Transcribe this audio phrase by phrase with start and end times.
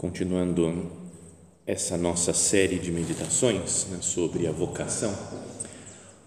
[0.00, 0.90] Continuando
[1.66, 5.14] essa nossa série de meditações né, sobre a vocação,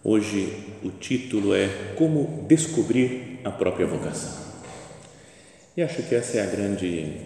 [0.03, 4.31] hoje o título é Como Descobrir a Própria Vocação.
[5.75, 7.21] E acho que essa é a grande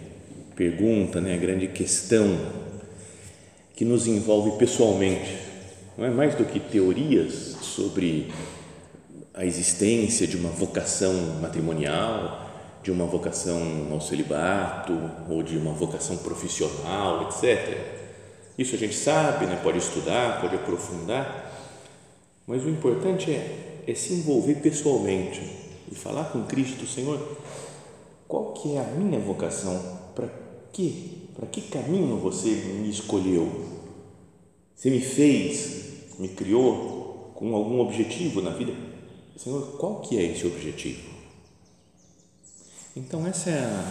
[0.56, 2.24] pergunta, né, a grande questão
[3.76, 5.36] que nos envolve pessoalmente,
[5.98, 8.32] não é mais do que teorias sobre
[9.34, 12.47] a existência de uma vocação matrimonial
[12.82, 14.92] de uma vocação ao celibato
[15.28, 17.78] ou de uma vocação profissional, etc.
[18.56, 19.60] Isso a gente sabe, né?
[19.62, 21.52] pode estudar, pode aprofundar,
[22.46, 25.40] mas o importante é, é se envolver pessoalmente
[25.90, 27.20] e falar com Cristo, Senhor,
[28.26, 29.98] qual que é a minha vocação?
[30.14, 30.28] Para
[30.72, 30.92] quê?
[31.36, 33.66] Para que caminho você me escolheu?
[34.74, 38.72] Você me fez, me criou com algum objetivo na vida?
[39.36, 41.17] Senhor, qual que é esse objetivo?
[42.98, 43.84] Então, essa é a,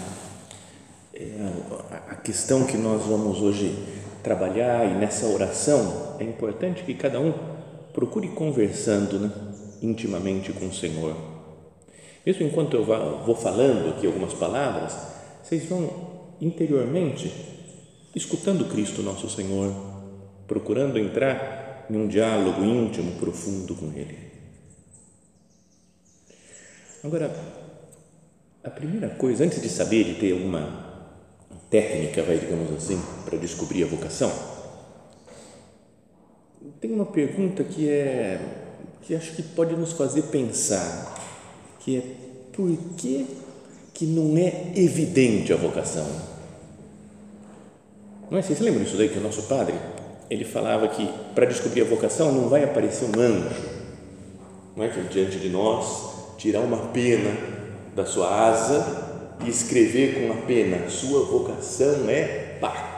[1.14, 3.74] é a, questão que nós vamos hoje
[4.22, 7.34] trabalhar e nessa oração é importante que cada um
[7.94, 9.32] procure conversando né,
[9.82, 11.16] intimamente com o Senhor.
[12.26, 14.94] Mesmo enquanto eu vou falando aqui algumas palavras,
[15.42, 15.90] vocês vão
[16.42, 17.32] interiormente
[18.14, 19.74] escutando Cristo nosso Senhor,
[20.46, 24.18] procurando entrar em um diálogo íntimo, profundo com Ele.
[27.06, 27.32] Agora,
[28.68, 30.86] a primeira coisa, antes de saber, de ter alguma
[31.70, 34.30] técnica, vai, digamos assim, para descobrir a vocação,
[36.82, 38.40] tem uma pergunta que é
[39.02, 41.16] que acho que pode nos fazer pensar,
[41.80, 42.02] que é
[42.52, 43.26] por que
[43.94, 46.06] que não é evidente a vocação?
[48.30, 48.42] Não é?
[48.42, 49.76] Vocês lembram disso daí que o nosso padre
[50.30, 53.62] ele falava que para descobrir a vocação não vai aparecer um anjo,
[54.76, 57.57] não é que diante de nós tirar uma pena
[57.98, 62.94] da sua asa e escrever com a pena: Sua vocação é pá.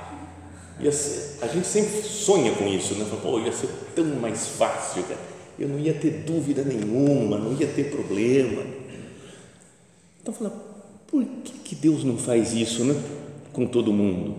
[0.92, 3.06] Ser, a gente sempre sonha com isso, né?
[3.06, 5.20] Fala, Pô, ia ser tão mais fácil, cara.
[5.58, 8.64] eu não ia ter dúvida nenhuma, não ia ter problema.
[10.22, 10.52] Então, fala,
[11.08, 13.02] por que, que Deus não faz isso né?
[13.52, 14.36] com todo mundo?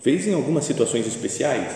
[0.00, 1.74] Fez em algumas situações especiais,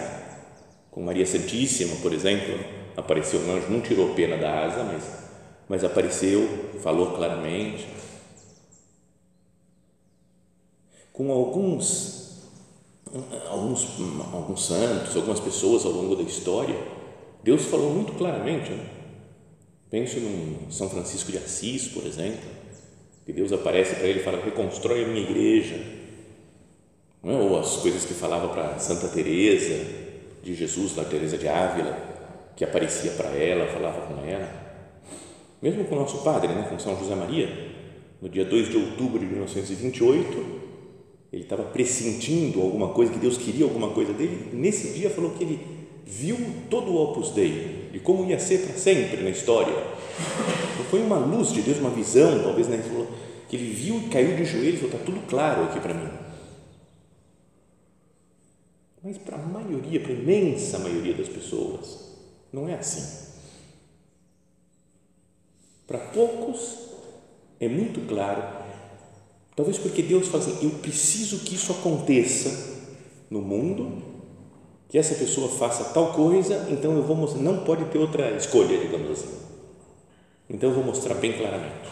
[0.90, 2.54] com Maria Santíssima, por exemplo,
[2.96, 5.17] apareceu um anjo, não tirou pena da asa, mas
[5.68, 6.48] mas apareceu,
[6.82, 7.86] falou claramente.
[11.12, 12.48] Com alguns,
[13.50, 13.86] alguns,
[14.32, 16.76] alguns santos, algumas pessoas ao longo da história,
[17.42, 18.70] Deus falou muito claramente.
[18.70, 18.86] Né?
[19.90, 22.48] Penso em São Francisco de Assis, por exemplo,
[23.26, 25.98] que Deus aparece para ele e fala: reconstrói a minha igreja.
[27.24, 27.30] É?
[27.30, 29.84] Ou as coisas que falava para Santa Teresa
[30.42, 31.98] de Jesus, da Teresa de Ávila,
[32.56, 34.67] que aparecia para ela, falava com ela
[35.60, 37.48] mesmo com o nosso padre, né, com São José Maria,
[38.20, 40.58] no dia 2 de outubro de 1928,
[41.32, 45.44] ele estava pressentindo alguma coisa, que Deus queria alguma coisa dele, nesse dia falou que
[45.44, 45.60] ele
[46.04, 46.36] viu
[46.70, 49.72] todo o Opus Dei, de como ia ser para sempre na história.
[49.72, 52.82] Então, foi uma luz de Deus, uma visão, talvez, né,
[53.48, 56.08] que ele viu e caiu de joelhos e está tudo claro aqui para mim.
[59.02, 62.16] Mas para a maioria, para a imensa maioria das pessoas,
[62.52, 63.28] não é assim.
[65.88, 66.76] Para poucos
[67.58, 68.42] é muito claro,
[69.56, 72.76] talvez porque Deus fala assim: eu preciso que isso aconteça
[73.30, 74.02] no mundo,
[74.86, 78.78] que essa pessoa faça tal coisa, então eu vou mostrar, não pode ter outra escolha,
[78.78, 79.38] digamos assim.
[80.50, 81.88] Então eu vou mostrar bem claramente.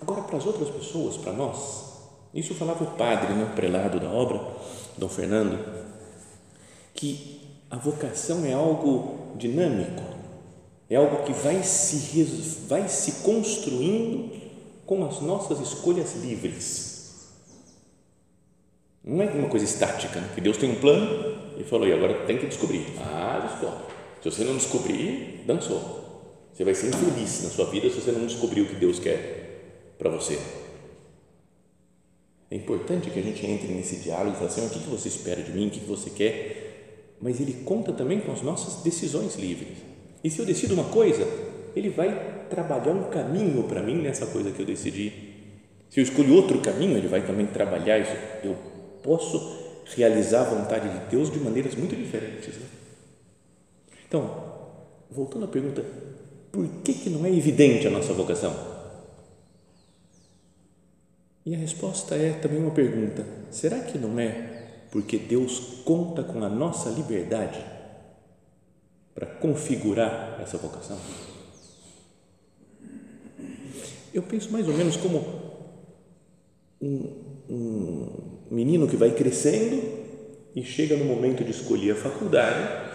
[0.00, 1.84] Agora, para as outras pessoas, para nós,
[2.34, 4.40] isso falava o padre, né, o prelado da obra,
[4.98, 5.64] Dom Fernando,
[6.94, 7.40] que
[7.70, 10.02] a vocação é algo dinâmico,
[10.94, 12.22] é algo que vai se,
[12.68, 14.30] vai se construindo
[14.84, 17.30] com as nossas escolhas livres.
[19.02, 20.30] Não é uma coisa estática, né?
[20.34, 22.86] que Deus tem um plano e falou, e agora tem que descobrir.
[22.98, 23.84] Ah, descobre.
[24.22, 26.02] Se você não descobrir, dançou.
[26.52, 29.94] Você vai ser infeliz na sua vida se você não descobrir o que Deus quer
[29.98, 30.38] para você.
[32.50, 35.42] É importante que a gente entre nesse diálogo e fale assim, o que você espera
[35.42, 39.91] de mim, o que você quer, mas ele conta também com as nossas decisões livres.
[40.22, 41.26] E se eu decido uma coisa,
[41.74, 45.12] ele vai trabalhar um caminho para mim nessa coisa que eu decidi.
[45.90, 48.12] Se eu escolho outro caminho, ele vai também trabalhar isso.
[48.44, 48.56] Eu
[49.02, 49.58] posso
[49.96, 52.54] realizar a vontade de Deus de maneiras muito diferentes.
[52.54, 52.66] Né?
[54.06, 54.52] Então,
[55.10, 55.84] voltando à pergunta,
[56.50, 58.54] por que, que não é evidente a nossa vocação?
[61.44, 64.60] E a resposta é também uma pergunta: será que não é
[64.90, 67.58] porque Deus conta com a nossa liberdade
[69.14, 70.98] para configurar essa vocação?
[74.12, 75.24] Eu penso mais ou menos como
[76.80, 77.12] um,
[77.48, 78.08] um
[78.50, 79.82] menino que vai crescendo
[80.54, 82.92] e chega no momento de escolher a faculdade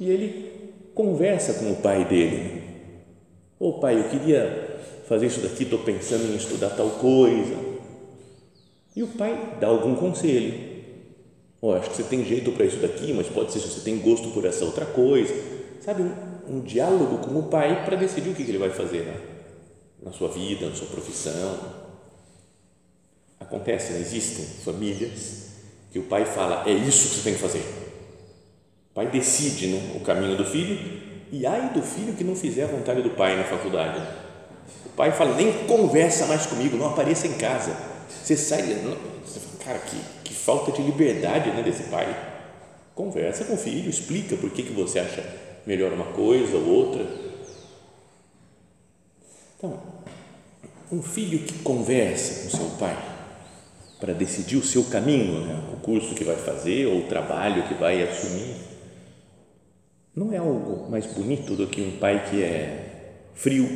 [0.00, 2.62] e ele conversa com o pai dele
[3.62, 7.54] Ô oh, pai, eu queria fazer isso daqui, estou pensando em estudar tal coisa.
[8.96, 10.71] E o pai dá algum conselho.
[11.64, 13.96] Oh, acho que você tem jeito para isso daqui, mas pode ser se você tem
[14.00, 15.32] gosto por essa outra coisa.
[15.80, 19.06] Sabe, um, um diálogo com o pai para decidir o que, que ele vai fazer
[19.06, 21.56] na, na sua vida, na sua profissão.
[23.38, 24.00] Acontece, né?
[24.00, 25.50] existem famílias
[25.92, 27.62] que o pai fala, é isso que você tem que fazer.
[28.90, 31.00] O pai decide né, o caminho do filho
[31.30, 34.02] e ai do filho que não fizer a vontade do pai na faculdade.
[34.84, 37.76] O pai fala, nem conversa mais comigo, não apareça em casa.
[38.08, 38.96] Você sai, não,
[39.64, 42.30] cara, que, que falta de liberdade né, desse pai.
[42.94, 45.24] Conversa com o filho, explica por que, que você acha
[45.66, 47.06] melhor uma coisa ou outra.
[49.56, 49.80] Então,
[50.90, 52.96] um filho que conversa com seu pai
[53.98, 57.74] para decidir o seu caminho, né, o curso que vai fazer ou o trabalho que
[57.74, 58.56] vai assumir,
[60.14, 63.66] não é algo mais bonito do que um pai que é frio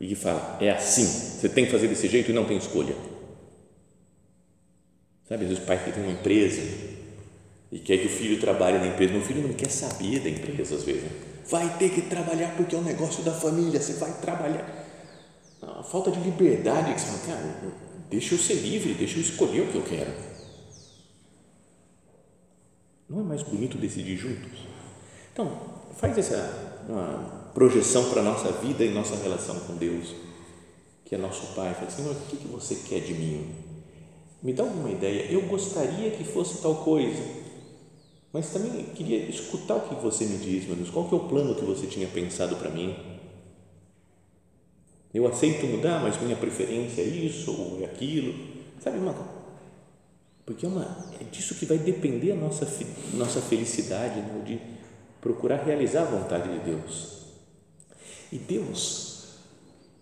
[0.00, 2.94] e que fala, é assim, você tem que fazer desse jeito e não tem escolha.
[5.30, 6.60] Sabe, às vezes que tem uma empresa
[7.70, 10.74] e quer que o filho trabalhe na empresa, o filho não quer saber da empresa
[10.74, 11.04] às vezes.
[11.04, 11.10] Né?
[11.48, 14.68] Vai ter que trabalhar porque é um negócio da família, você vai trabalhar.
[15.62, 17.72] A falta de liberdade que você fala, cara,
[18.10, 20.10] deixa eu ser livre, deixa eu escolher o que eu quero.
[23.08, 24.66] Não é mais bonito decidir juntos?
[25.32, 25.60] Então,
[25.96, 30.12] faz essa uma projeção para a nossa vida e nossa relação com Deus,
[31.04, 31.72] que é nosso Pai.
[31.74, 33.69] Fala, Senhor, o que, que você quer de mim?
[34.42, 35.30] Me dá alguma ideia.
[35.30, 37.22] Eu gostaria que fosse tal coisa,
[38.32, 40.90] mas também queria escutar o que você me diz, meu Deus.
[40.90, 42.96] Qual que é o plano que você tinha pensado para mim?
[45.12, 48.32] Eu aceito mudar, mas minha preferência é isso ou é aquilo.
[48.80, 49.12] Sabe uma
[50.50, 50.82] porque é, uma,
[51.20, 52.66] é disso que vai depender a nossa,
[53.14, 54.42] nossa felicidade, né?
[54.44, 54.60] de
[55.20, 57.20] procurar realizar a vontade de Deus.
[58.32, 59.36] E Deus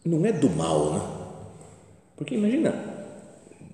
[0.03, 1.01] não é do mal, né?
[2.17, 2.73] Porque imagina,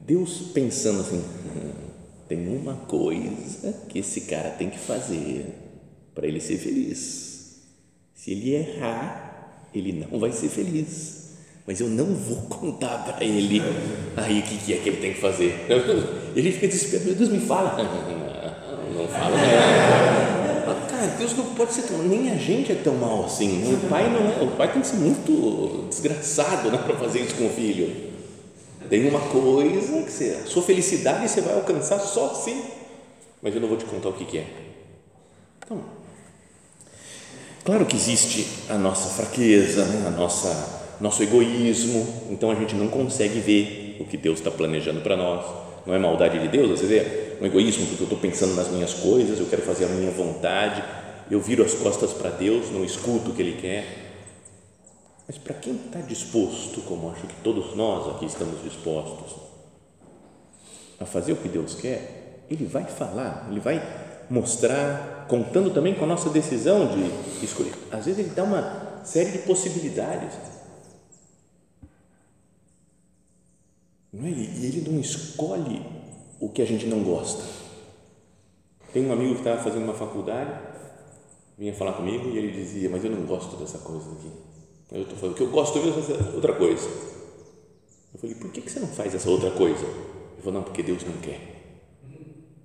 [0.06, 1.72] Deus pensando assim, hum,
[2.28, 5.46] tem uma coisa que esse cara tem que fazer
[6.14, 7.62] para ele ser feliz.
[8.14, 11.24] Se ele errar, ele não vai ser feliz.
[11.66, 13.62] Mas eu não vou contar para ele
[14.16, 15.66] aí o que, que é que ele tem que fazer.
[16.34, 17.76] E a gente fica desesperado, meu Deus, me fala.
[18.94, 20.86] Não fala, não.
[20.88, 23.74] Cara, Deus não pode ser tão, nem a gente é tão mal assim.
[23.74, 27.34] O pai não é, o pai tem que ser muito desgraçado né, para fazer isso
[27.34, 28.03] com o filho.
[28.88, 32.62] Tem uma coisa que você, a sua felicidade você vai alcançar só assim.
[33.42, 34.46] Mas eu não vou te contar o que, que é.
[35.64, 35.80] Então,
[37.64, 42.86] claro que existe a nossa fraqueza, né, a nossa nosso egoísmo, então a gente não
[42.86, 45.44] consegue ver o que Deus está planejando para nós.
[45.84, 47.24] Não é maldade de Deus, você vê?
[47.40, 50.82] um egoísmo, porque eu estou pensando nas minhas coisas, eu quero fazer a minha vontade,
[51.30, 54.03] eu viro as costas para Deus, não escuto o que Ele quer.
[55.26, 59.36] Mas para quem está disposto, como acho que todos nós aqui estamos dispostos,
[61.00, 63.82] a fazer o que Deus quer, Ele vai falar, Ele vai
[64.30, 67.74] mostrar, contando também com a nossa decisão de escolher.
[67.90, 70.34] Às vezes Ele dá uma série de possibilidades.
[74.12, 74.30] Não é?
[74.30, 75.84] E Ele não escolhe
[76.38, 77.42] o que a gente não gosta.
[78.92, 80.52] Tem um amigo que estava fazendo uma faculdade,
[81.58, 84.30] vinha falar comigo e ele dizia, mas eu não gosto dessa coisa aqui.
[84.92, 86.88] Eu estou falando, que eu gosto de fazer outra coisa.
[88.14, 89.84] Eu falei, por que, que você não faz essa outra coisa?
[89.84, 91.40] Ele falou, não, porque Deus não quer.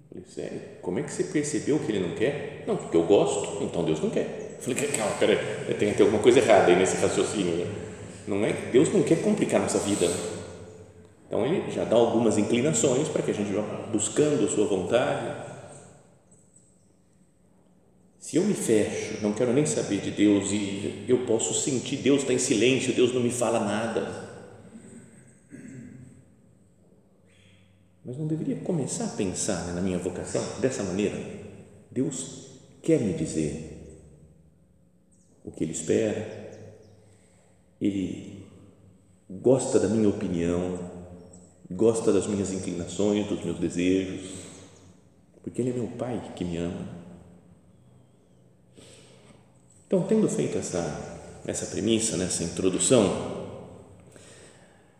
[0.10, 0.62] falei, sério?
[0.82, 2.64] Como é que você percebeu que ele não quer?
[2.68, 4.58] Não, porque eu gosto, então Deus não quer.
[4.58, 5.38] Eu falei, calma, peraí,
[5.80, 7.56] tem que ter alguma coisa errada aí nesse raciocínio.
[7.56, 7.90] Né?
[8.28, 10.08] Não é, Deus não quer complicar nossa vida.
[11.26, 13.62] Então ele já dá algumas inclinações para que a gente vá
[13.92, 15.50] buscando a sua vontade.
[18.20, 22.22] Se eu me fecho, não quero nem saber de Deus e eu posso sentir Deus
[22.22, 24.30] está em silêncio, Deus não me fala nada.
[28.04, 31.18] Mas não deveria começar a pensar né, na minha vocação dessa maneira?
[31.90, 32.48] Deus
[32.84, 34.02] quer me dizer
[35.46, 36.52] o que Ele espera,
[37.80, 38.46] Ele
[39.30, 40.78] gosta da minha opinião,
[41.72, 44.30] gosta das minhas inclinações, dos meus desejos,
[45.42, 46.99] porque Ele é meu Pai que me ama.
[49.90, 51.18] Então, tendo feito essa,
[51.48, 53.48] essa premissa, nessa né, introdução,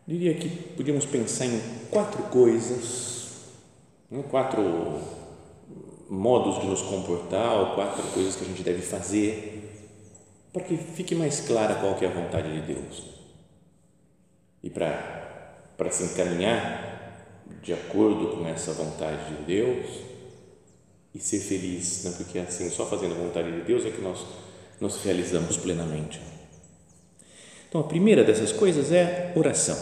[0.04, 1.60] diria que podíamos pensar em
[1.92, 3.28] quatro coisas,
[4.10, 5.00] né, quatro
[6.08, 9.58] modos de nos comportar, ou quatro coisas que a gente deve fazer
[10.52, 13.04] para que fique mais clara qual que é a vontade de Deus.
[14.60, 19.86] E para, para se encaminhar de acordo com essa vontade de Deus
[21.14, 22.14] e ser feliz, né?
[22.16, 24.49] porque assim, só fazendo a vontade de Deus é que nós
[24.80, 26.20] nos realizamos plenamente.
[27.68, 29.76] Então, a primeira dessas coisas é oração.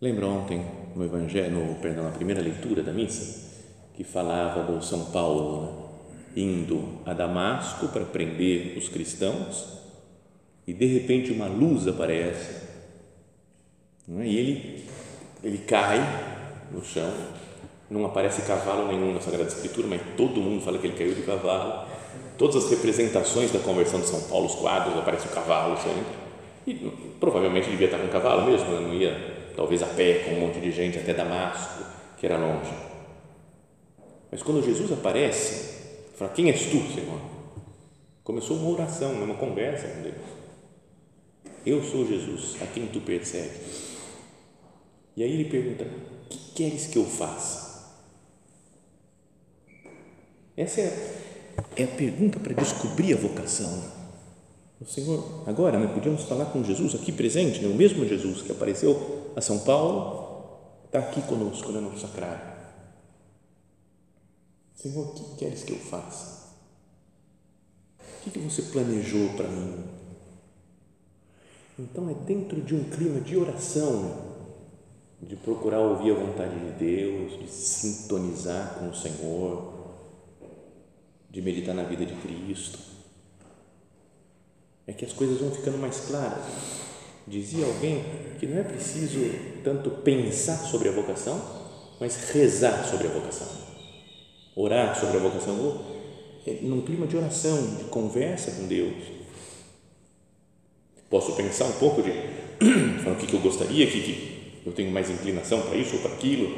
[0.00, 3.48] Lembra ontem no Evangelho, no, perdão, na primeira leitura da missa,
[3.94, 5.88] que falava do São Paulo né?
[6.36, 9.78] indo a Damasco para prender os cristãos
[10.66, 12.62] e de repente uma luz aparece
[14.06, 14.24] né?
[14.24, 14.84] e ele,
[15.42, 15.98] ele cai
[16.70, 17.12] no chão,
[17.90, 21.22] não aparece cavalo nenhum na Sagrada Escritura, mas todo mundo fala que ele caiu de
[21.22, 21.86] cavalo.
[22.36, 26.04] Todas as representações da conversão de São Paulo, os quadros, aparece o cavalo sempre.
[26.66, 26.74] E
[27.18, 28.80] provavelmente devia estar com cavalo mesmo, né?
[28.80, 31.82] não ia talvez a pé, com um monte de gente até Damasco,
[32.16, 32.72] que era longe.
[34.30, 35.78] Mas quando Jesus aparece,
[36.14, 37.20] fala: Quem és tu, Senhor?
[38.22, 40.14] Começou uma oração, uma conversa com Deus.
[41.66, 43.96] Eu sou Jesus, a quem tu persegues.
[45.16, 45.86] E aí ele pergunta:
[46.28, 47.67] que queres que eu faça?
[50.58, 51.14] Essa é,
[51.76, 53.98] é a pergunta para descobrir a vocação
[54.80, 58.52] o Senhor, agora, né, podíamos falar com Jesus aqui presente, né, o mesmo Jesus que
[58.52, 62.56] apareceu a São Paulo, está aqui conosco né, no sacrário.
[64.76, 66.54] Senhor, o que queres que eu faça?
[67.98, 69.84] O que, que você planejou para mim?
[71.76, 74.28] Então, é dentro de um clima de oração,
[75.20, 79.77] de procurar ouvir a vontade de Deus, de sintonizar com o Senhor,
[81.30, 82.78] de meditar na vida de Cristo
[84.88, 86.44] é que as coisas vão ficando mais claras.
[87.26, 88.02] Dizia alguém
[88.40, 89.20] que não é preciso
[89.62, 91.38] tanto pensar sobre a vocação,
[92.00, 93.46] mas rezar sobre a vocação.
[94.56, 95.84] Orar sobre a vocação,
[96.46, 98.94] é num clima de oração, de conversa com Deus.
[101.10, 102.10] Posso pensar um pouco de
[103.06, 106.50] o que, eu gostaria, que, que eu tenho mais inclinação para isso ou para aquilo,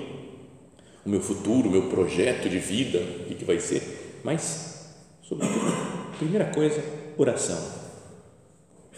[1.05, 3.83] o meu futuro, o meu projeto de vida, o que vai ser,
[4.25, 6.83] mas, sobretudo, primeira coisa,
[7.17, 7.81] oração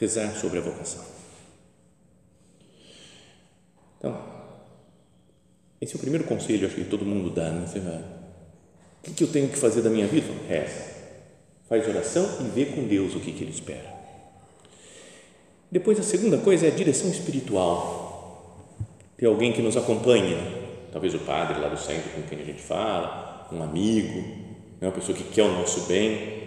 [0.02, 1.04] rezar sobre a vocação.
[3.98, 4.20] Então,
[5.80, 7.66] esse é o primeiro conselho, acho que todo mundo dá, né?
[7.66, 10.26] Você o que, que eu tenho que fazer da minha vida?
[10.48, 10.92] Reza.
[11.68, 13.92] Faz oração e vê com Deus o que, que Ele espera.
[15.70, 18.68] Depois, a segunda coisa é a direção espiritual.
[19.16, 20.62] Ter alguém que nos acompanhe, né?
[20.92, 24.41] talvez o padre lá do centro com quem a gente fala, um amigo,
[24.82, 24.88] né?
[24.88, 26.42] uma pessoa que quer o nosso bem,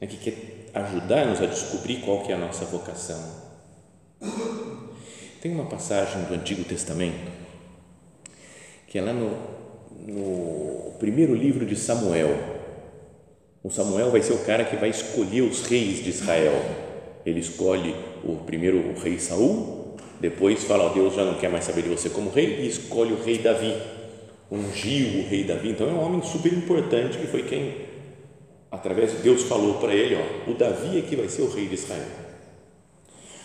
[0.00, 0.06] né?
[0.06, 3.20] que quer ajudar-nos a descobrir qual que é a nossa vocação.
[5.42, 7.40] Tem uma passagem do Antigo Testamento
[8.86, 9.36] que é lá no,
[10.06, 12.36] no primeiro livro de Samuel.
[13.62, 16.52] O Samuel vai ser o cara que vai escolher os reis de Israel.
[17.24, 17.94] Ele escolhe
[18.24, 21.88] o primeiro o rei Saul, depois fala, ó, Deus já não quer mais saber de
[21.88, 23.76] você como rei e escolhe o rei Davi,
[24.50, 25.70] ungiu o rei Davi.
[25.70, 27.90] Então é um homem super importante que foi quem
[28.70, 31.66] através de Deus falou para ele, ó, o Davi é que vai ser o rei
[31.66, 32.06] de Israel.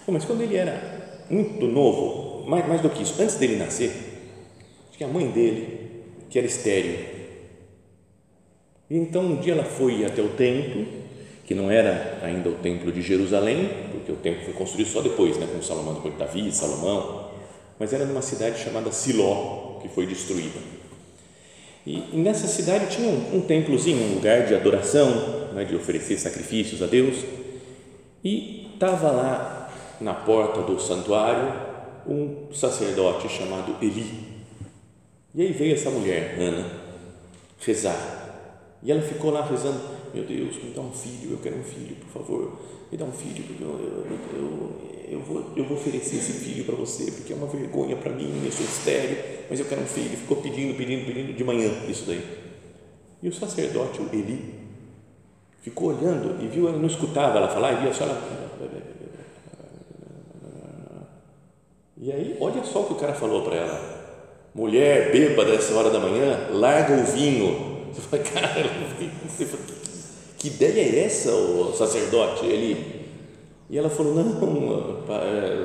[0.06, 3.92] Bom, mas quando ele era muito novo, mais, mais do que isso, antes dele nascer,
[4.88, 7.16] acho que a mãe dele, que era estéril,
[8.88, 10.86] e então um dia ela foi até o templo,
[11.44, 15.38] que não era ainda o templo de Jerusalém, porque o templo foi construído só depois,
[15.38, 17.32] né, com Salomão, depois de Davi, Salomão,
[17.80, 20.60] mas era numa cidade chamada Siló, que foi destruída.
[21.86, 26.18] E, e nessa cidade tinha um, um templozinho, um lugar de adoração, né, de oferecer
[26.18, 27.24] sacrifícios a Deus.
[28.24, 31.54] E estava lá na porta do santuário
[32.08, 34.36] um sacerdote chamado Eli.
[35.34, 36.66] E aí veio essa mulher, Ana,
[37.60, 38.26] rezar.
[38.82, 39.80] E ela ficou lá rezando:
[40.14, 42.60] Meu Deus, me dá um filho, eu quero um filho, por favor,
[42.92, 46.66] me dá um filho, porque eu, eu, eu, eu vou, eu vou oferecer esse filho
[46.66, 49.18] para você, porque é uma vergonha para mim, eu sou estéreo,
[49.50, 50.18] mas eu quero um filho.
[50.18, 52.24] Ficou pedindo, pedindo, pedindo de manhã isso daí.
[53.22, 54.56] E o sacerdote, o Eli,
[55.62, 58.22] ficou olhando e viu, ela não escutava ela falar, e via só ela.
[61.98, 63.96] E aí, olha só o que o cara falou para ela
[64.56, 67.92] mulher bêbada essa hora da manhã, larga o vinho.
[67.94, 68.70] Você fala, cara,
[70.40, 72.46] que ideia é essa, o sacerdote?
[72.46, 72.95] Ele,
[73.70, 74.26] e ela falou, não,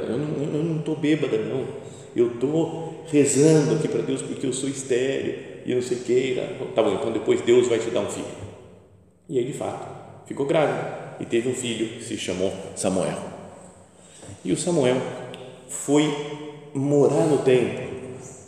[0.09, 1.66] eu não estou bêbada, não.
[2.16, 5.35] Eu estou rezando aqui para Deus porque eu sou estéreo
[5.66, 6.42] e não sei o que.
[6.75, 8.26] Tá bom, então depois Deus vai te dar um filho.
[9.28, 13.19] E aí, de fato, ficou grávida e teve um filho que se chamou Samuel.
[14.45, 14.97] E o Samuel
[15.69, 16.04] foi
[16.75, 17.90] morar no templo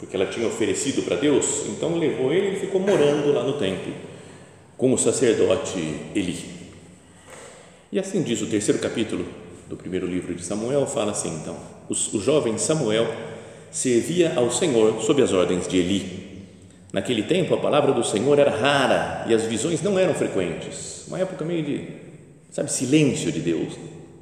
[0.02, 3.92] porque ela tinha oferecido para Deus, então levou ele e ficou morando lá no templo
[4.76, 5.78] com o sacerdote
[6.12, 6.36] Eli.
[7.92, 9.24] E assim diz o terceiro capítulo
[9.72, 11.56] do primeiro livro de Samuel, fala assim então,
[11.88, 13.10] o, o jovem Samuel
[13.70, 16.42] servia ao Senhor sob as ordens de Eli.
[16.92, 21.18] Naquele tempo a palavra do Senhor era rara e as visões não eram frequentes, uma
[21.18, 21.88] época meio de,
[22.50, 23.72] sabe, silêncio de Deus,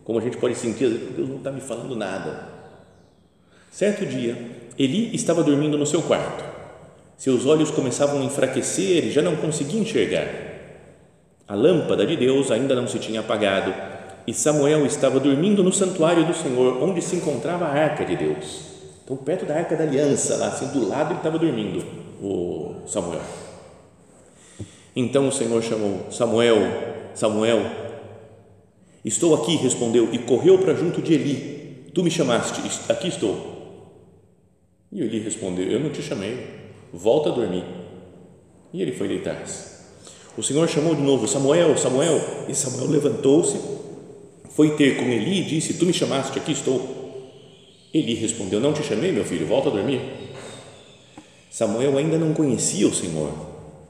[0.05, 2.49] como a gente pode sentir, Deus não está me falando nada.
[3.73, 4.39] Certo dia,
[4.79, 6.45] Eli estava dormindo no seu quarto.
[7.17, 10.29] Seus olhos começavam a enfraquecer e já não conseguia enxergar.
[11.49, 13.91] A lâmpada de Deus ainda não se tinha apagado
[14.31, 18.61] e Samuel estava dormindo no santuário do Senhor, onde se encontrava a arca de Deus.
[19.03, 21.85] Então, perto da arca da aliança, lá assim do lado, ele estava dormindo,
[22.23, 23.23] o Samuel.
[24.95, 26.59] Então o Senhor chamou: Samuel,
[27.13, 27.61] Samuel.
[29.05, 31.91] Estou aqui, respondeu, e correu para junto de Eli.
[31.93, 33.35] Tu me chamaste, aqui estou.
[34.93, 36.47] E ele respondeu: Eu não te chamei,
[36.93, 37.65] volta a dormir.
[38.73, 39.71] E ele foi deitar-se.
[40.39, 42.21] O Senhor chamou de novo: Samuel, Samuel.
[42.49, 43.80] E Samuel levantou-se,
[44.61, 47.81] foi ter com Eli e disse: Tu me chamaste, aqui estou.
[47.95, 50.03] Eli respondeu: Não te chamei, meu filho, volta a dormir.
[51.51, 53.33] Samuel ainda não conhecia o Senhor,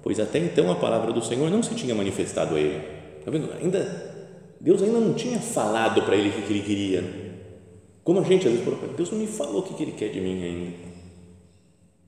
[0.00, 2.80] pois até então a palavra do Senhor não se tinha manifestado a ele.
[3.18, 3.52] Está vendo?
[3.61, 4.14] Ainda,
[4.61, 7.04] Deus ainda não tinha falado para ele o que ele queria.
[8.04, 10.20] Como a gente às vezes fala, Deus não me falou o que ele quer de
[10.20, 10.76] mim ainda.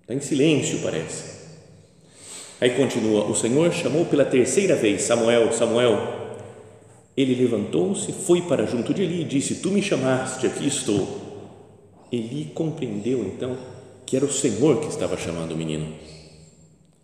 [0.02, 1.48] Está em silêncio, parece.
[2.60, 6.21] Aí continua: O Senhor chamou pela terceira vez Samuel, Samuel.
[7.16, 11.20] Ele levantou-se, foi para junto de Eli e disse: Tu me chamaste, aqui estou.
[12.10, 13.56] Eli compreendeu então
[14.06, 15.94] que era o Senhor que estava chamando o menino.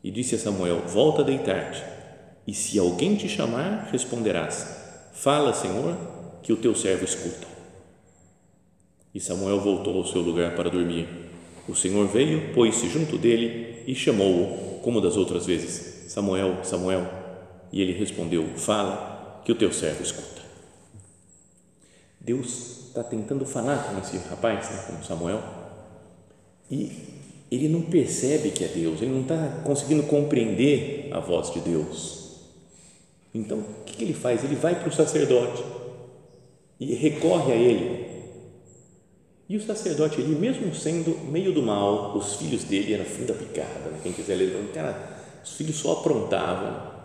[0.02, 1.82] E disse a Samuel: Volta a deitar-te,
[2.46, 5.96] e se alguém te chamar, responderás: Fala, Senhor,
[6.42, 7.46] que o teu servo escuta.
[9.14, 11.08] E Samuel voltou ao seu lugar para dormir.
[11.68, 17.06] O Senhor veio, pôs-se junto dele e chamou-o, como das outras vezes: Samuel, Samuel.
[17.72, 19.17] E ele respondeu: Fala,
[19.48, 20.42] que o teu servo escuta.
[22.20, 25.42] Deus está tentando falar com esse rapaz, né, com Samuel,
[26.70, 26.92] e
[27.50, 32.42] ele não percebe que é Deus, ele não está conseguindo compreender a voz de Deus.
[33.32, 34.44] Então, o que ele faz?
[34.44, 35.64] Ele vai para o sacerdote
[36.78, 38.06] e recorre a ele
[39.48, 43.32] e o sacerdote ali, mesmo sendo meio do mal, os filhos dele eram fim da
[43.32, 43.88] picada.
[43.92, 44.00] Né?
[44.02, 44.54] Quem quiser ler,
[45.42, 46.97] os filhos só aprontavam.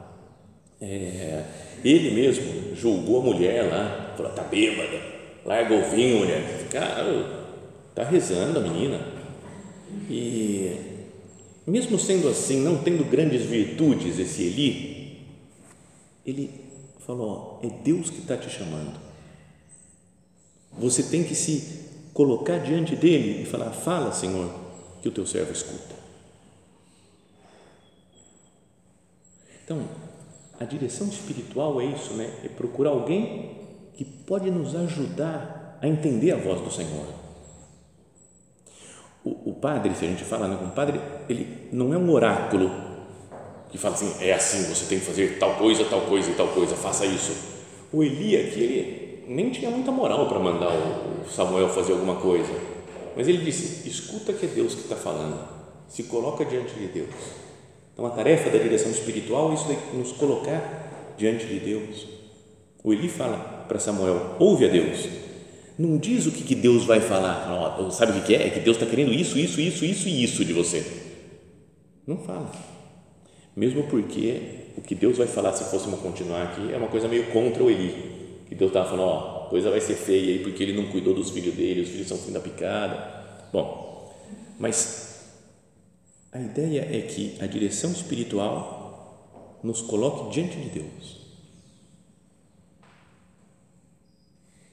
[0.86, 1.46] É,
[1.82, 5.02] ele mesmo julgou a mulher lá, falou: tá bêbada,
[5.46, 6.68] larga o vinho, mulher.
[6.70, 7.48] Cara,
[7.96, 9.00] tá rezando a menina.
[10.10, 10.76] E
[11.66, 15.22] mesmo sendo assim, não tendo grandes virtudes, esse Eli,
[16.26, 16.52] ele
[17.06, 19.00] falou: ó, é Deus que está te chamando.
[20.78, 21.82] Você tem que se
[22.14, 24.54] colocar diante dele e falar: Fala, Senhor,
[25.02, 25.96] que o teu servo escuta.
[29.64, 29.88] Então,
[30.64, 32.32] a direção espiritual é isso, né?
[32.44, 33.58] É procurar alguém
[33.96, 37.06] que pode nos ajudar a entender a voz do Senhor.
[39.26, 42.10] O, o padre, se a gente fala né, com o padre, ele não é um
[42.10, 42.72] oráculo
[43.70, 46.48] que fala assim: é assim, você tem que fazer tal coisa, tal coisa e tal
[46.48, 47.34] coisa, faça isso.
[47.92, 52.54] O Eli aqui, ele nem tinha muita moral para mandar o Samuel fazer alguma coisa.
[53.18, 55.46] Mas ele disse: escuta que é Deus que está falando,
[55.90, 57.43] se coloca diante de Deus.
[57.94, 62.08] Então a tarefa da direção espiritual é isso de nos colocar diante de Deus.
[62.84, 65.08] O Eli fala para Samuel: ouve a Deus.
[65.78, 67.78] Não diz o que, que Deus vai falar.
[67.80, 68.48] Oh, sabe o que é?
[68.48, 70.86] É que Deus está querendo isso, isso, isso, isso e isso de você.
[72.06, 72.52] Não fala.
[73.56, 77.28] Mesmo porque o que Deus vai falar, se fôssemos continuar aqui, é uma coisa meio
[77.32, 78.14] contra o Eli
[78.54, 81.32] que Deus estava falando, ó, coisa vai ser feia aí porque ele não cuidou dos
[81.32, 82.96] filhos dele, os filhos são fim da picada.
[83.52, 84.14] Bom,
[84.60, 85.13] mas
[86.34, 91.22] A ideia é que a direção espiritual nos coloque diante de Deus.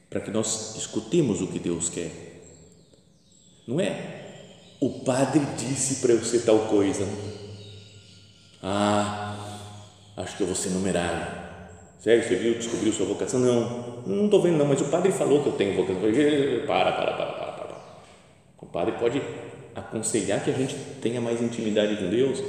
[0.09, 2.11] Para que nós escutemos o que Deus quer.
[3.67, 4.21] Não é
[4.81, 7.07] o padre disse para eu ser tal coisa.
[8.63, 9.37] Ah,
[10.17, 11.39] acho que eu vou ser numerário.
[11.99, 13.39] Sério, você viu, descobriu sua vocação?
[13.39, 16.01] Não, não estou vendo não, mas o padre falou que eu tenho vocação.
[16.67, 17.77] Para, para, para, para, para.
[18.59, 19.21] O padre pode
[19.75, 22.43] aconselhar que a gente tenha mais intimidade com Deus,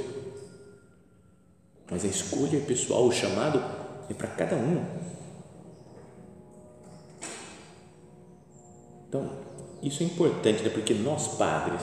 [1.90, 3.62] mas a escolha é pessoal, o chamado
[4.08, 4.84] é para cada um.
[9.08, 9.30] Então,
[9.82, 10.70] isso é importante, né?
[10.70, 11.82] porque nós padres,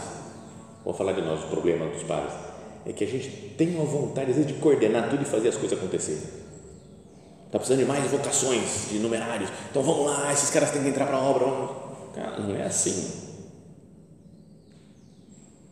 [0.84, 2.34] vou falar de nós, o problema dos padres,
[2.86, 5.56] é que a gente tem uma vontade, às vezes, de coordenar tudo e fazer as
[5.56, 6.24] coisas acontecerem.
[7.46, 9.50] Está precisando de mais vocações, de numerários.
[9.70, 11.46] Então vamos lá, esses caras têm que entrar para a obra.
[12.16, 13.29] Cara, não é assim.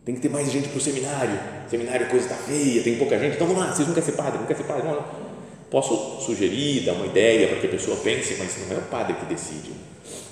[0.08, 1.38] Tem que ter mais gente para o seminário.
[1.70, 3.36] Seminário, coisa está feia, tem pouca gente.
[3.36, 4.84] Então vamos lá, vocês não querem ser padre, não querem ser padre.
[4.84, 5.20] Vamos lá.
[5.70, 9.15] Posso sugerir, dar uma ideia para que a pessoa pense, mas não é o padre
[9.15, 9.74] que decide.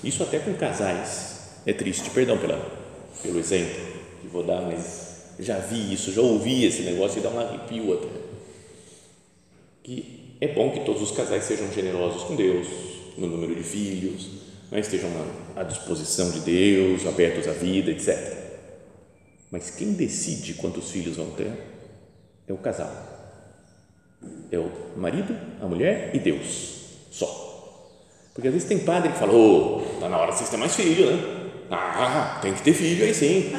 [0.02, 1.60] Isso até com casais.
[1.66, 2.58] É triste, perdão pela,
[3.22, 3.76] pelo exemplo
[4.22, 7.92] que vou dar, mas já vi isso, já ouvi esse negócio e dá um arrepio
[7.92, 8.08] até.
[9.82, 12.66] Que é bom que todos os casais sejam generosos com Deus,
[13.18, 14.26] no número de filhos,
[14.70, 15.10] né, estejam
[15.54, 18.45] à disposição de Deus, abertos à vida, etc.
[19.50, 21.52] Mas quem decide quantos filhos vão ter
[22.48, 22.90] é o casal.
[24.50, 26.74] É o marido, a mulher e Deus.
[27.10, 27.44] Só.
[28.34, 30.74] Porque às vezes tem padre que fala: oh, tá na hora de vocês terem mais
[30.74, 31.52] filho, né?
[31.70, 33.52] Ah, tem que ter filho aí sim.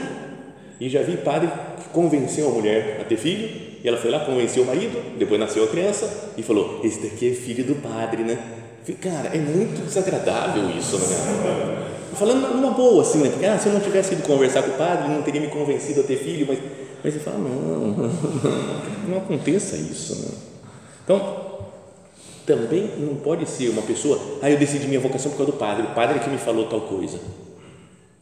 [0.79, 1.49] E já vi padre
[1.81, 5.39] que convenceu a mulher a ter filho e ela foi lá, convenceu o marido, depois
[5.39, 8.37] nasceu a criança e falou: Esse daqui é filho do padre, né?
[9.01, 11.86] Cara, é muito desagradável isso, né?
[12.17, 13.29] Falando numa boa, assim, né?
[13.29, 16.01] Porque ah, se eu não tivesse ido conversar com o padre, não teria me convencido
[16.01, 16.59] a ter filho, mas,
[17.03, 17.49] mas você fala: não,
[17.93, 18.09] não,
[19.09, 20.31] não aconteça isso, né?
[21.03, 21.47] Então,
[22.45, 25.83] também não pode ser uma pessoa, ah, eu decidi minha vocação por causa do padre,
[25.83, 27.19] o padre que me falou tal coisa.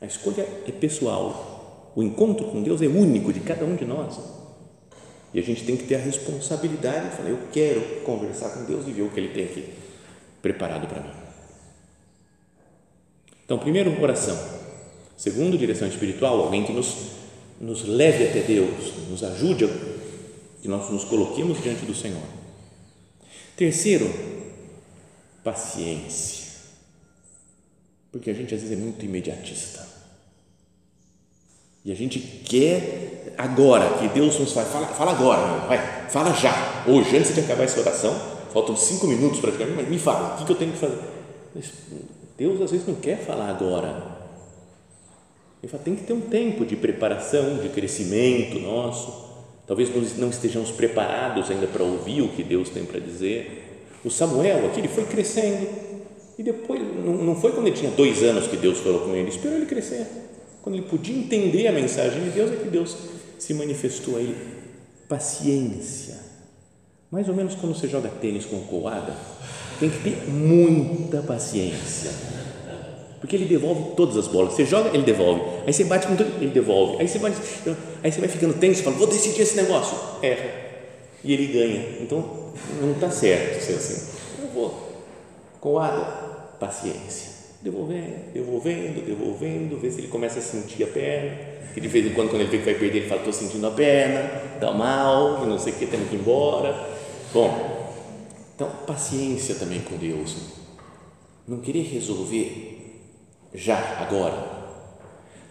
[0.02, 1.92] A escolha é pessoal.
[1.96, 4.20] O encontro com Deus é único de cada um de nós.
[5.34, 8.88] E a gente tem que ter a responsabilidade de falar, eu quero conversar com Deus
[8.88, 9.66] e ver o que Ele tem aqui
[10.42, 11.25] preparado para mim.
[13.46, 14.38] Então, primeiro, oração.
[15.16, 16.96] Segundo, direção espiritual, alguém que nos,
[17.62, 19.70] nos leve até Deus, nos ajude,
[20.62, 22.24] que nós nos coloquemos diante do Senhor.
[23.56, 24.12] Terceiro,
[25.44, 26.46] paciência.
[28.12, 29.88] Porque a gente às vezes é muito imediatista.
[31.86, 36.84] E a gente quer agora que Deus nos fale, fala, fala agora, vai, fala já,
[36.88, 38.20] hoje, antes de acabar essa oração,
[38.52, 40.98] faltam cinco minutos praticamente, mas me fala, o que, que eu tenho que fazer?
[42.38, 44.15] Deus às vezes não quer falar agora.
[45.62, 49.26] Ele fala, tem que ter um tempo de preparação, de crescimento nosso.
[49.65, 53.89] Talvez não estejamos preparados ainda para ouvir o que Deus tem para dizer.
[54.04, 55.67] O Samuel aqui, ele foi crescendo.
[56.38, 59.58] E depois, não foi quando ele tinha dois anos que Deus falou com ele, esperou
[59.58, 60.06] ele crescer
[60.65, 62.98] quando ele podia entender a mensagem de Deus, é que Deus
[63.38, 64.36] se manifestou a ele.
[65.08, 66.17] Paciência.
[67.12, 69.15] Mais ou menos quando você joga tênis com coada,
[69.80, 72.12] tem que ter muita paciência.
[73.20, 74.54] Porque ele devolve todas as bolas.
[74.54, 75.42] Você joga, ele devolve.
[75.66, 76.98] Aí você bate com tudo, ele devolve.
[77.00, 77.34] Aí você vai,
[78.04, 79.98] aí você vai ficando tenso e fala, vou decidir esse negócio.
[80.22, 80.50] Erra.
[81.24, 82.02] E ele ganha.
[82.02, 84.12] Então, não está certo ser assim.
[84.44, 85.04] Eu vou.
[85.60, 86.06] Coada,
[86.60, 87.36] paciência
[87.66, 91.36] devolvendo, devolvendo, devolvendo, ver se ele começa a sentir a perna,
[91.76, 93.66] e de vez em quando, quando ele vê que vai perder, ele fala, estou sentindo
[93.66, 94.22] a perna,
[94.54, 96.76] está mal, não sei o que, temos que ir embora.
[97.34, 97.85] Bom,
[98.56, 100.34] então, paciência também com Deus.
[101.46, 103.02] Não querer resolver
[103.54, 104.56] já, agora.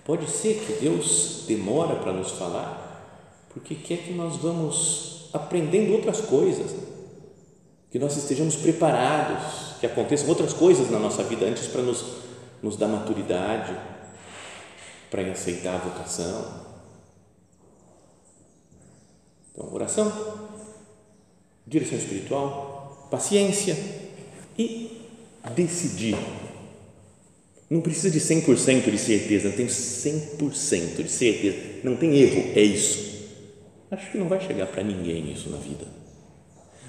[0.05, 6.23] Pode ser que Deus demora para nos falar, porque quer que nós vamos aprendendo outras
[6.23, 6.75] coisas,
[7.91, 12.05] que nós estejamos preparados que aconteçam outras coisas na nossa vida antes para nos,
[12.63, 13.77] nos dar maturidade,
[15.11, 16.65] para aceitar a vocação.
[19.53, 20.11] Então, oração,
[21.67, 22.74] direção espiritual,
[23.11, 23.77] paciência
[24.59, 24.91] e
[25.55, 26.17] decidir.
[27.69, 32.63] Não precisa de 100% de certeza, não tem 100% de certeza, não tem erro, é
[32.63, 33.15] isso.
[33.91, 35.87] Acho que não vai chegar para ninguém isso na vida.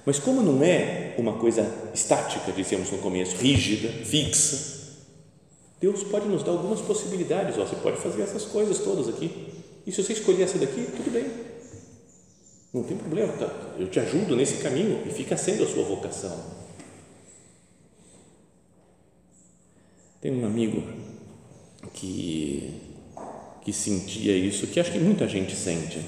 [0.06, 4.76] Mas como não é uma coisa estática, dissemos no começo, rígida, fixa,
[5.82, 7.58] Deus pode nos dar algumas possibilidades.
[7.58, 9.32] Ó, você pode fazer essas coisas todas aqui.
[9.86, 11.26] E se você escolher essa daqui, tudo bem.
[12.76, 13.32] Não tem problema.
[13.32, 13.50] Tá?
[13.80, 16.38] Eu te ajudo nesse caminho e fica sendo a sua vocação.
[20.20, 20.84] Tem um amigo
[21.94, 22.74] que,
[23.62, 26.02] que sentia isso, que acho que muita gente sente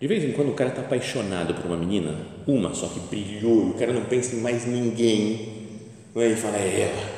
[0.00, 3.70] De vez em quando o cara está apaixonado por uma menina, uma só que brilhou,
[3.70, 5.66] o cara não pensa em mais ninguém,
[6.14, 6.28] não é?
[6.28, 7.10] e fala, é ela.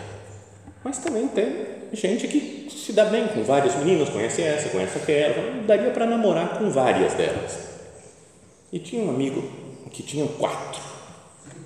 [0.82, 5.62] Mas também tem gente que se dá bem com várias meninas, conhece essa, conhece aquela,
[5.62, 7.75] daria para namorar com várias delas.
[8.72, 9.42] E tinha um amigo
[9.90, 10.80] que tinha quatro,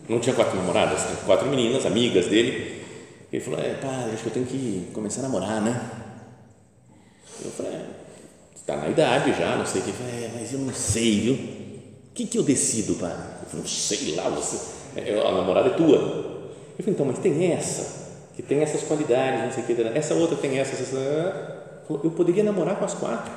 [0.09, 2.85] não tinha quatro namoradas, tinha quatro meninas, amigas dele.
[3.33, 5.91] Ele falou: É, padre, acho que eu tenho que começar a namorar, né?
[7.45, 7.87] Eu falei: é,
[8.55, 9.91] Está na idade já, não sei o que.
[9.91, 11.35] É, mas eu não sei, viu?
[11.35, 13.25] O que, que eu decido, padre?
[13.43, 15.97] Eu falei: Não sei lá, você, é, a namorada é tua.
[15.97, 18.01] Eu falei: Então, mas tem essa
[18.41, 22.43] que tem essas qualidades, não sei o que, essa outra tem essas, essa, eu poderia
[22.43, 23.31] namorar com as quatro.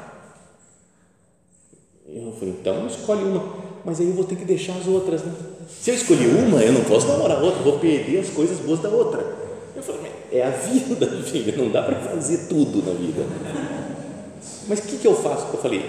[2.16, 3.44] Eu falei, então escolhe uma,
[3.84, 5.34] mas aí eu vou ter que deixar as outras, né?
[5.68, 8.90] Se eu escolher uma, eu não posso namorar outra, vou perder as coisas boas da
[8.90, 9.36] outra.
[9.76, 13.26] Eu falei, é a vida, filha, não dá para fazer tudo na vida.
[14.68, 15.48] Mas o que, que eu faço?
[15.52, 15.84] Eu falei,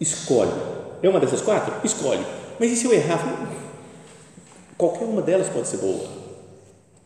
[0.00, 0.50] escolhe.
[1.00, 1.74] É uma dessas quatro?
[1.84, 2.24] Escolhe.
[2.58, 3.48] Mas e se eu errar?
[4.76, 6.08] Qualquer uma delas pode ser boa.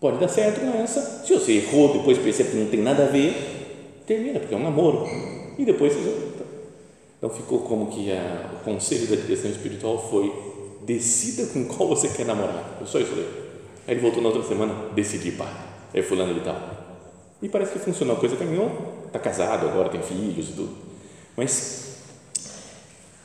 [0.01, 1.25] Pode dar certo com essa.
[1.27, 4.63] Se você errou, depois percebe que não tem nada a ver, termina, porque é um
[4.63, 5.07] namoro.
[5.59, 6.30] E depois você.
[7.21, 10.33] Então ficou como que a, o conselho da direção espiritual foi:
[10.87, 12.79] decida com qual você quer namorar.
[12.81, 13.29] Eu só isso aí.
[13.87, 15.53] Aí ele voltou na outra semana, decidi, pai.
[15.93, 16.59] Aí fulano de tal.
[17.43, 19.05] E parece que funcionou, a coisa caminhou.
[19.07, 20.75] Está casado agora, tem filhos e tudo.
[21.37, 21.97] Mas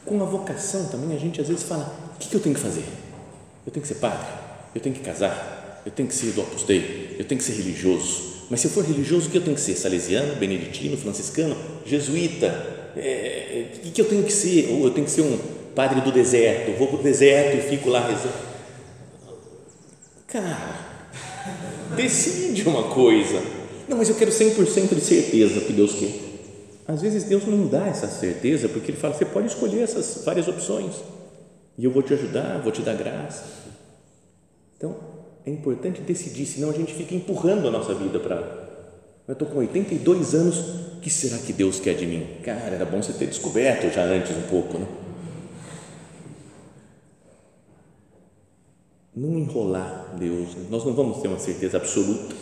[0.06, 2.62] com a vocação também a gente às vezes fala: o que, que eu tenho que
[2.62, 2.84] fazer?
[3.66, 4.28] Eu tenho que ser padre?
[4.76, 5.56] Eu tenho que casar?
[5.86, 8.34] eu tenho que ser do Opus Dei, eu tenho que ser religioso.
[8.50, 9.76] Mas se eu for religioso, o que eu tenho que ser?
[9.76, 11.56] Salesiano, beneditino, franciscano,
[11.86, 12.75] jesuíta?
[12.96, 14.70] É, é, o que eu tenho que ser?
[14.72, 15.38] Ou eu tenho que ser um
[15.76, 18.34] padre do deserto, vou para o deserto e fico lá rezando.
[20.28, 20.80] Cara,
[21.96, 23.42] decide uma coisa.
[23.88, 26.26] Não, mas eu quero 100% de certeza que Deus quer.
[26.88, 30.48] Às vezes Deus não dá essa certeza, porque Ele fala, você pode escolher essas várias
[30.48, 30.94] opções.
[31.78, 33.44] E eu vou te ajudar, vou te dar graça.
[34.78, 34.96] Então,
[35.46, 38.65] é importante decidir, senão a gente fica empurrando a nossa vida para.
[39.28, 40.58] Eu estou com 82 anos,
[40.98, 42.26] o que será que Deus quer de mim?
[42.44, 44.88] Cara, era bom você ter descoberto já antes um pouco, né?
[49.16, 52.36] Não enrolar Deus, nós não vamos ter uma certeza absoluta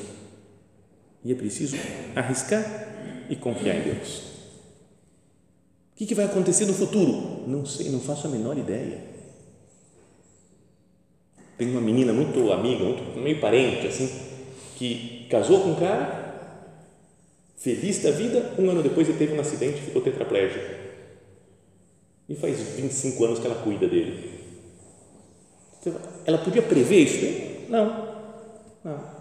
[1.23, 1.77] e é preciso
[2.15, 2.63] arriscar
[3.29, 4.19] e confiar em Deus.
[5.93, 7.47] O que, que vai acontecer no futuro?
[7.47, 9.13] Não sei, não faço a menor ideia
[11.57, 14.09] tem uma menina muito amiga, muito, meio parente, assim,
[14.75, 16.22] que casou com um cara,
[17.63, 20.63] feliz da vida, um ano depois ele teve um acidente e ficou tetraplégico.
[22.30, 24.32] E faz 25 anos que ela cuida dele.
[26.26, 27.69] Ela podia prever isso?
[27.69, 28.13] Não.
[28.84, 29.13] Não.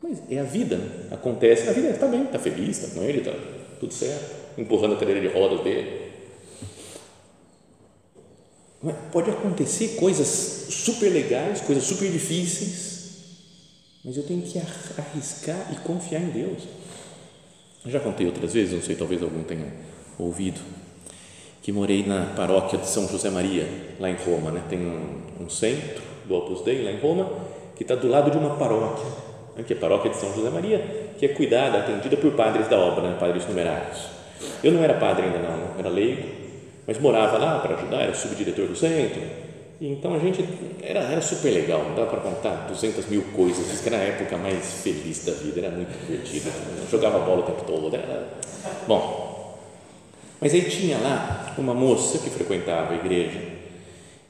[0.00, 1.08] Mas é a vida, né?
[1.10, 3.32] acontece, a vida está bem, está feliz, está com ele, está
[3.78, 6.08] tudo certo, empurrando a cadeira de rodas dele
[9.10, 10.28] Pode acontecer coisas
[10.70, 12.98] super legais, coisas super difíceis,
[14.04, 16.62] mas eu tenho que arriscar e confiar em Deus.
[17.86, 19.66] Já contei outras vezes, não sei, talvez algum tenha
[20.18, 20.60] ouvido,
[21.62, 23.66] que morei na paróquia de São José Maria,
[24.00, 24.50] lá em Roma.
[24.50, 24.62] Né?
[24.68, 27.30] Tem um, um centro do Opus Dei, lá em Roma,
[27.76, 29.06] que está do lado de uma paróquia,
[29.56, 29.64] né?
[29.64, 32.78] que é a paróquia de São José Maria, que é cuidada, atendida por padres da
[32.78, 33.16] obra, né?
[33.18, 34.08] padres numerários.
[34.62, 36.28] Eu não era padre ainda, não, era leigo,
[36.86, 39.47] mas morava lá para ajudar, era subdiretor do centro.
[39.80, 40.44] Então a gente
[40.82, 43.80] era, era super legal, não dava para contar 200 mil coisas.
[43.80, 46.50] Que era a época mais feliz da vida, era muito divertido.
[46.90, 47.94] Jogava bola o tempo todo.
[47.94, 48.28] Era,
[48.86, 49.58] bom,
[50.40, 53.58] mas aí tinha lá uma moça que frequentava a igreja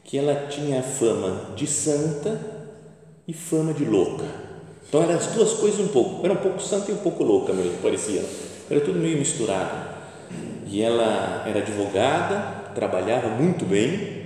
[0.08, 2.40] que ela tinha fama de santa
[3.26, 4.24] e fama de louca.
[4.88, 7.52] Então eram as duas coisas um pouco, era um pouco santa e um pouco louca
[7.52, 8.24] mesmo, parecia.
[8.70, 9.86] Era tudo meio misturado
[10.66, 14.17] e ela era advogada, trabalhava muito bem,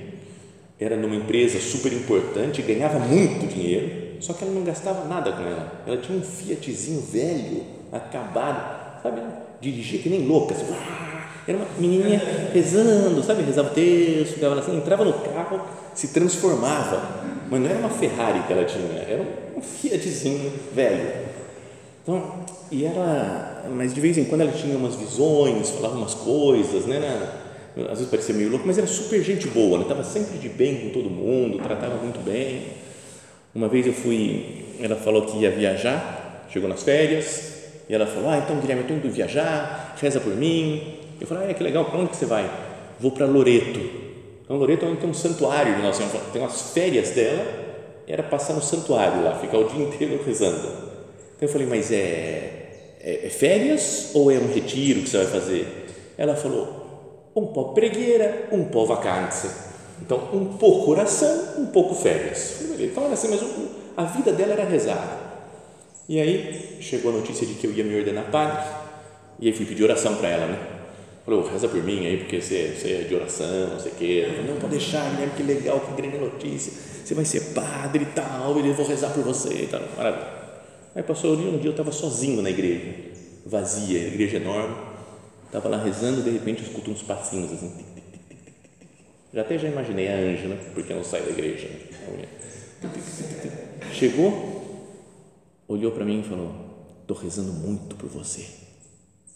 [0.82, 5.42] era numa empresa super importante, ganhava muito dinheiro, só que ela não gastava nada com
[5.42, 5.82] ela.
[5.86, 9.20] Ela tinha um Fiatzinho velho, acabado, sabe?
[9.60, 10.66] Dirigia que nem louca, assim,
[11.46, 12.20] era uma menininha
[12.52, 13.42] rezando, sabe?
[13.42, 15.60] Rezava o texto, ficava assim, entrava no carro,
[15.94, 17.02] se transformava,
[17.50, 19.22] mas não era uma Ferrari que ela tinha, era
[19.56, 21.22] um Fiatzinho velho.
[22.02, 26.86] Então, e era, mas de vez em quando ela tinha umas visões, falava umas coisas,
[26.86, 26.98] né?
[27.76, 29.84] Às vezes parecia meio louco, mas era super gente boa, né?
[29.84, 32.64] Estava sempre de bem com todo mundo, tratava muito bem.
[33.54, 37.52] Uma vez eu fui, ela falou que ia viajar, chegou nas férias,
[37.88, 40.98] e ela falou: Ah, então Guilherme, eu estou indo viajar, reza por mim.
[41.20, 42.50] Eu falei: Ah, que legal, para onde que você vai?
[43.00, 43.80] Vou para Loreto.
[44.44, 47.46] Então, Loreto é tem um santuário de Nossa tem umas férias dela,
[48.06, 50.92] era passar no santuário lá, ficar o dia inteiro rezando.
[51.40, 55.66] Eu falei, mas é, é, é férias ou é um retiro que você vai fazer?
[56.16, 56.81] Ela falou,
[57.34, 59.50] um po' preghiera, um po' vacanze.
[60.00, 62.60] Então, um pouco oração, um pouco férias.
[62.78, 63.42] Então, era assim, mas
[63.96, 65.32] a vida dela era rezar.
[66.08, 68.64] E aí chegou a notícia de que eu ia me ordenar padre,
[69.38, 70.58] e aí fui pedir oração para ela, né?
[71.24, 74.24] Falou, reza por mim aí, porque você, você é de oração, não sei o quê.
[74.26, 76.72] Falei, não, pode deixar, Guilherme, que legal, que grande notícia.
[77.04, 79.82] Você vai ser padre e tal, e eu vou rezar por você e tal.
[79.96, 80.42] Maravilha.
[80.94, 82.92] Aí passou um dia eu estava sozinho na igreja,
[83.46, 84.74] vazia, igreja enorme.
[85.52, 87.68] Estava lá rezando, de repente eu escuto uns passinhos assim.
[87.68, 88.52] Tic, tic, tic,
[89.34, 91.68] já até já imaginei a Ângela, porque não sai da igreja.
[91.68, 92.26] Né?
[93.92, 94.88] Chegou,
[95.68, 96.54] olhou para mim e falou:
[97.02, 98.46] Estou rezando muito por você.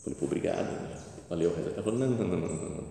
[0.02, 1.04] Falei: Obrigado.
[1.28, 2.84] Valeu, Ela falou: não, não, não, não, não.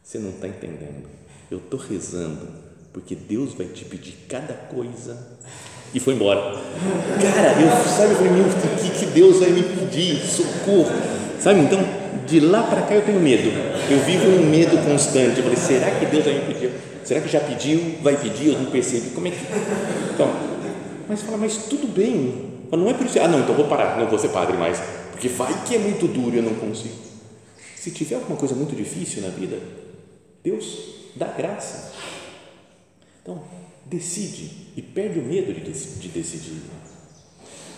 [0.00, 1.08] Você não está entendendo.
[1.50, 2.46] Eu estou rezando
[2.92, 5.38] porque Deus vai te pedir cada coisa.
[5.92, 6.40] E foi embora.
[7.20, 10.24] Cara, eu sabe, falei: meu, o que, que Deus vai me pedir?
[10.24, 10.92] Socorro.
[11.40, 11.97] Sabe, então,
[12.28, 13.48] de lá para cá eu tenho medo.
[13.90, 15.38] Eu vivo um medo constante.
[15.38, 16.70] Eu falei: será que Deus vai me pedir?
[17.02, 17.96] Será que já pediu?
[18.02, 18.48] Vai pedir?
[18.48, 19.10] Eu não percebi.
[19.10, 19.38] Como é que.
[20.14, 20.30] Então,
[21.08, 22.48] mas fala, mas tudo bem.
[22.70, 23.18] Não é por isso.
[23.18, 24.78] Ah, não, então vou parar, não vou ser padre mais.
[25.10, 26.94] Porque vai que é muito duro e eu não consigo.
[27.74, 29.58] Se tiver alguma coisa muito difícil na vida,
[30.44, 30.78] Deus
[31.16, 31.92] dá graça.
[33.22, 33.42] Então,
[33.86, 36.60] decide e perde o medo de, de decidir.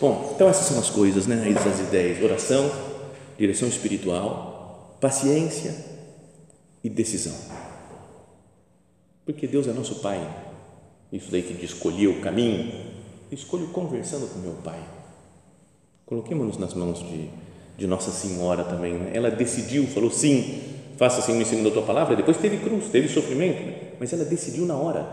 [0.00, 1.52] Bom, então essas são as coisas, né?
[1.54, 2.70] Essas ideias: oração,
[3.40, 5.74] direção espiritual, paciência
[6.84, 7.34] e decisão.
[9.24, 10.20] Porque Deus é nosso Pai.
[11.12, 12.72] Isso daí que de escolher o caminho,
[13.32, 14.80] escolho conversando com meu Pai.
[16.06, 17.28] Coloquemos-nos nas mãos de
[17.80, 18.92] de Nossa Senhora também.
[18.92, 19.12] Né?
[19.14, 20.60] Ela decidiu, falou sim,
[20.98, 22.14] faça assim o ensino da tua palavra.
[22.14, 23.74] Depois teve cruz, teve sofrimento, né?
[23.98, 25.06] mas ela decidiu na hora.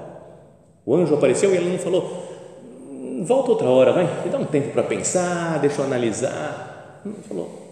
[0.86, 4.84] O anjo apareceu e ela não falou, volta outra hora, vai, dá um tempo para
[4.84, 7.02] pensar, deixa eu analisar.
[7.06, 7.67] Não, falou,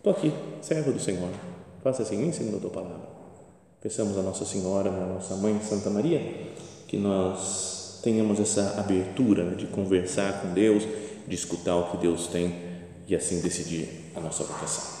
[0.00, 0.32] estou aqui,
[0.62, 1.28] servo do Senhor,
[1.84, 3.08] faça assim o ensino da tua palavra.
[3.82, 6.20] Peçamos a Nossa Senhora, a nossa mãe Santa Maria,
[6.88, 10.84] que nós tenhamos essa abertura de conversar com Deus,
[11.26, 12.54] de escutar o que Deus tem
[13.06, 15.00] e assim decidir a nossa vocação.